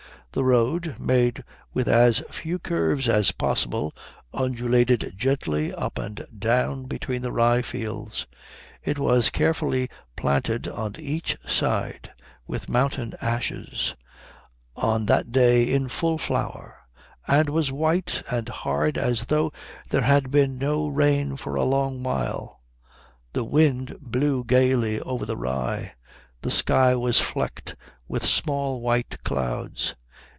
The 0.33 0.45
road, 0.45 0.95
made 0.97 1.43
with 1.73 1.89
as 1.89 2.19
few 2.31 2.57
curves 2.57 3.09
as 3.09 3.33
possible, 3.33 3.91
undulated 4.33 5.13
gently 5.17 5.73
up 5.73 5.97
and 5.97 6.25
down 6.39 6.85
between 6.85 7.27
rye 7.27 7.61
fields. 7.61 8.27
It 8.81 8.97
was 8.97 9.29
carefully 9.29 9.89
planted 10.15 10.69
on 10.69 10.95
each 10.97 11.35
side 11.45 12.13
with 12.47 12.69
mountain 12.69 13.13
ashes, 13.19 13.93
on 14.77 15.05
that 15.07 15.33
day 15.33 15.63
in 15.69 15.89
full 15.89 16.17
flower, 16.17 16.77
and 17.27 17.49
was 17.49 17.69
white 17.73 18.23
and 18.31 18.47
hard 18.47 18.97
as 18.97 19.25
though 19.25 19.51
there 19.89 20.03
had 20.03 20.31
been 20.31 20.57
no 20.57 20.87
rain 20.87 21.35
for 21.35 21.55
a 21.55 21.65
long 21.65 22.03
while. 22.03 22.61
The 23.33 23.43
wind 23.43 23.97
blew 23.99 24.45
gaily 24.45 24.97
over 25.01 25.25
the 25.25 25.35
rye; 25.35 25.95
the 26.41 26.51
sky 26.51 26.95
was 26.95 27.19
flecked 27.19 27.75
with 28.07 28.25
small 28.25 28.79
white 28.79 29.21
clouds. 29.25 29.93